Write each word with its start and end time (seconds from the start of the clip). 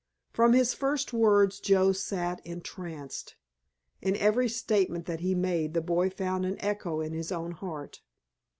From 0.33 0.53
his 0.53 0.73
first 0.73 1.13
words 1.13 1.59
Joe 1.59 1.91
sat 1.91 2.43
entranced. 2.43 3.35
In 4.01 4.15
every 4.15 4.49
statement 4.49 5.05
that 5.05 5.19
he 5.19 5.35
made 5.35 5.75
the 5.75 5.79
boy 5.81 6.09
found 6.09 6.43
an 6.43 6.55
echo 6.59 7.01
in 7.01 7.13
his 7.13 7.31
own 7.31 7.51
heart. 7.51 8.01